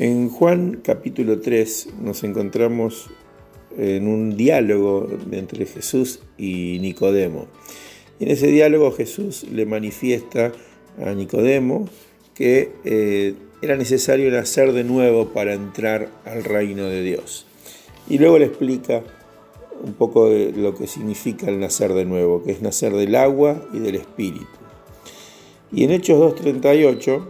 En 0.00 0.30
Juan 0.30 0.80
capítulo 0.82 1.42
3 1.42 1.88
nos 2.00 2.24
encontramos 2.24 3.10
en 3.76 4.08
un 4.08 4.34
diálogo 4.34 5.06
entre 5.30 5.66
Jesús 5.66 6.20
y 6.38 6.78
Nicodemo. 6.80 7.48
en 8.18 8.30
ese 8.30 8.46
diálogo 8.46 8.92
Jesús 8.92 9.44
le 9.52 9.66
manifiesta 9.66 10.52
a 11.04 11.10
Nicodemo 11.12 11.86
que 12.34 12.72
eh, 12.86 13.34
era 13.60 13.76
necesario 13.76 14.30
nacer 14.30 14.72
de 14.72 14.84
nuevo 14.84 15.34
para 15.34 15.52
entrar 15.52 16.08
al 16.24 16.44
reino 16.44 16.86
de 16.86 17.02
Dios. 17.02 17.44
Y 18.08 18.16
luego 18.16 18.38
le 18.38 18.46
explica 18.46 19.02
un 19.84 19.92
poco 19.92 20.30
de 20.30 20.52
lo 20.52 20.74
que 20.74 20.86
significa 20.86 21.50
el 21.50 21.60
nacer 21.60 21.92
de 21.92 22.06
nuevo, 22.06 22.42
que 22.42 22.52
es 22.52 22.62
nacer 22.62 22.94
del 22.94 23.14
agua 23.16 23.68
y 23.74 23.80
del 23.80 23.96
espíritu. 23.96 24.46
Y 25.70 25.84
en 25.84 25.90
Hechos 25.90 26.18
2.38 26.40 27.22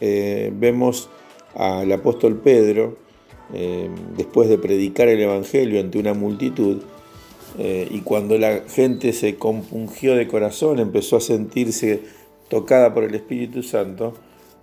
eh, 0.00 0.52
vemos 0.52 1.08
al 1.54 1.90
apóstol 1.92 2.36
Pedro, 2.36 2.96
eh, 3.52 3.90
después 4.16 4.48
de 4.48 4.58
predicar 4.58 5.08
el 5.08 5.20
Evangelio 5.20 5.80
ante 5.80 5.98
una 5.98 6.14
multitud, 6.14 6.82
eh, 7.58 7.88
y 7.90 8.00
cuando 8.00 8.38
la 8.38 8.62
gente 8.68 9.12
se 9.12 9.36
compungió 9.36 10.14
de 10.14 10.28
corazón, 10.28 10.78
empezó 10.78 11.16
a 11.16 11.20
sentirse 11.20 12.02
tocada 12.48 12.94
por 12.94 13.04
el 13.04 13.14
Espíritu 13.14 13.62
Santo, 13.62 14.14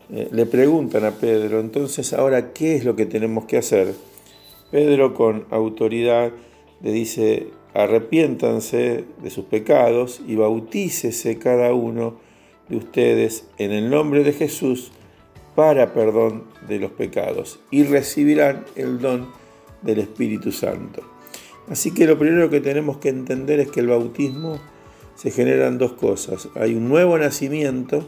le 0.10 0.46
preguntan 0.46 1.04
a 1.04 1.12
Pedro, 1.12 1.60
entonces 1.60 2.14
ahora, 2.14 2.54
¿qué 2.54 2.78
es 2.78 2.86
lo 2.86 2.96
que 2.96 3.06
tenemos 3.06 3.44
que 3.44 3.58
hacer? 3.58 3.94
Pedro 4.72 5.14
con 5.14 5.46
autoridad 5.50 6.32
le 6.82 6.92
dice, 6.92 7.48
arrepiéntanse 7.74 9.06
de 9.22 9.30
sus 9.30 9.46
pecados 9.46 10.22
y 10.28 10.36
bautícese 10.36 11.38
cada 11.38 11.74
uno 11.74 12.16
de 12.70 12.78
ustedes 12.78 13.46
en 13.58 13.72
el 13.72 13.90
nombre 13.90 14.24
de 14.24 14.34
Jesús 14.34 14.92
para 15.58 15.92
perdón 15.92 16.44
de 16.68 16.78
los 16.78 16.92
pecados 16.92 17.60
y 17.72 17.84
recibirán 17.84 18.64
el 18.76 19.00
don 19.00 19.26
del 19.82 19.98
Espíritu 19.98 20.52
Santo. 20.52 21.02
Así 21.68 21.96
que 21.96 22.06
lo 22.06 22.20
primero 22.20 22.52
que 22.52 22.62
tenemos 22.62 22.98
que 22.98 23.10
entender 23.10 23.60
es 23.60 23.72
que 23.72 23.80
el 23.80 23.88
bautismo 23.88 24.60
se 25.16 25.32
generan 25.32 25.80
dos 25.80 25.94
cosas. 25.94 26.48
Hay 26.54 26.76
un 26.76 26.88
nuevo 26.88 27.18
nacimiento, 27.18 28.08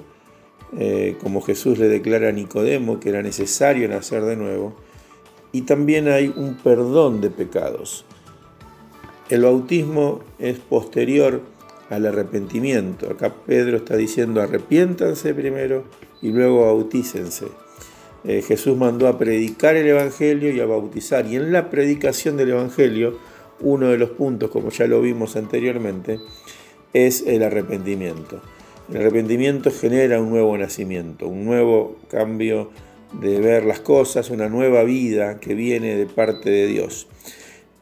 eh, 0.77 1.17
como 1.23 1.41
Jesús 1.41 1.79
le 1.79 1.87
declara 1.87 2.29
a 2.29 2.31
Nicodemo 2.31 2.99
que 2.99 3.09
era 3.09 3.23
necesario 3.23 3.89
nacer 3.89 4.25
de 4.25 4.35
nuevo, 4.35 4.75
y 5.51 5.63
también 5.63 6.07
hay 6.07 6.27
un 6.27 6.53
perdón 6.53 7.19
de 7.19 7.31
pecados. 7.31 8.05
El 9.31 9.41
bautismo 9.41 10.19
es 10.37 10.59
posterior 10.59 11.41
al 11.89 12.05
arrepentimiento. 12.05 13.09
Acá 13.09 13.33
Pedro 13.45 13.77
está 13.77 13.97
diciendo 13.97 14.41
arrepiéntanse 14.41 15.33
primero 15.33 15.85
y 16.21 16.29
luego 16.29 16.61
bautícense. 16.61 17.47
Eh, 18.23 18.41
Jesús 18.41 18.77
mandó 18.77 19.07
a 19.07 19.17
predicar 19.17 19.75
el 19.75 19.87
Evangelio 19.87 20.51
y 20.51 20.59
a 20.59 20.65
bautizar. 20.65 21.25
Y 21.25 21.35
en 21.35 21.51
la 21.51 21.69
predicación 21.69 22.37
del 22.37 22.49
Evangelio, 22.49 23.17
uno 23.61 23.87
de 23.87 23.97
los 23.97 24.11
puntos, 24.11 24.51
como 24.51 24.69
ya 24.69 24.87
lo 24.87 25.01
vimos 25.01 25.35
anteriormente, 25.35 26.19
es 26.93 27.23
el 27.25 27.43
arrepentimiento. 27.43 28.41
El 28.91 28.97
arrepentimiento 28.97 29.71
genera 29.71 30.19
un 30.19 30.29
nuevo 30.29 30.57
nacimiento, 30.57 31.27
un 31.27 31.45
nuevo 31.45 31.97
cambio 32.09 32.71
de 33.13 33.39
ver 33.39 33.65
las 33.65 33.79
cosas, 33.79 34.29
una 34.29 34.49
nueva 34.49 34.83
vida 34.83 35.39
que 35.39 35.53
viene 35.53 35.95
de 35.95 36.05
parte 36.05 36.49
de 36.49 36.67
Dios. 36.67 37.07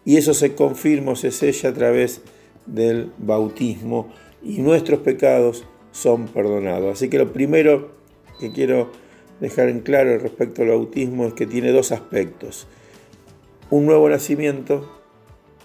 Y 0.05 0.17
eso 0.17 0.33
se 0.33 0.53
confirma, 0.53 1.15
se 1.15 1.31
sella 1.31 1.69
a 1.69 1.73
través 1.73 2.21
del 2.67 3.11
bautismo 3.17 4.09
y 4.43 4.59
nuestros 4.59 4.99
pecados 4.99 5.65
son 5.91 6.27
perdonados. 6.27 6.93
Así 6.93 7.09
que 7.09 7.17
lo 7.17 7.33
primero 7.33 7.91
que 8.39 8.51
quiero 8.51 8.91
dejar 9.39 9.69
en 9.69 9.79
claro 9.79 10.17
respecto 10.19 10.61
al 10.61 10.69
bautismo 10.69 11.25
es 11.25 11.33
que 11.33 11.47
tiene 11.47 11.71
dos 11.71 11.91
aspectos. 11.91 12.67
Un 13.69 13.85
nuevo 13.85 14.09
nacimiento 14.09 14.89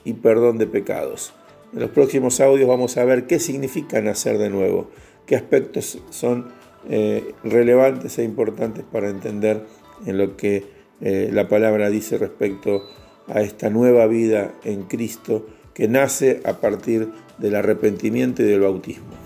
y 0.05 0.15
perdón 0.15 0.59
de 0.59 0.67
pecados. 0.67 1.35
En 1.73 1.81
los 1.81 1.91
próximos 1.91 2.41
audios 2.41 2.69
vamos 2.69 2.97
a 2.97 3.05
ver 3.05 3.27
qué 3.27 3.39
significa 3.39 4.01
nacer 4.01 4.39
de 4.39 4.51
nuevo, 4.51 4.91
qué 5.27 5.37
aspectos 5.37 5.99
son 6.11 6.49
eh, 6.89 7.35
relevantes 7.45 8.19
e 8.19 8.25
importantes 8.25 8.85
para 8.91 9.09
entender 9.09 9.65
en 10.07 10.19
lo 10.19 10.37
que 10.37 10.65
eh, 11.01 11.31
la 11.33 11.49
palabra 11.49 11.91
dice 11.91 12.19
respecto 12.19 12.83
a 12.99 13.03
a 13.29 13.41
esta 13.41 13.71
nueva 13.71 14.07
vida 14.07 14.55
en 14.65 14.83
Cristo 14.85 15.47
que 15.75 15.89
nace 15.89 16.41
a 16.45 16.55
partir 16.55 17.09
del 17.39 17.55
arrepentimiento 17.57 18.43
y 18.43 18.47
del 18.47 18.61
bautismo. 18.61 19.22